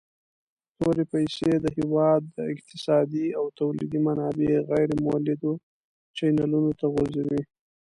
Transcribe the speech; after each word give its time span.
تورې 0.77 1.03
پیسي 1.11 1.51
د 1.59 1.65
هیواد 1.77 2.23
اقتصادي 2.53 3.25
او 3.39 3.45
تولیدي 3.59 3.99
منابع 4.07 4.53
غیر 4.69 4.89
مولدو 5.05 5.53
چینلونو 6.17 6.71
ته 6.79 6.85
غورځوي. 6.93 7.41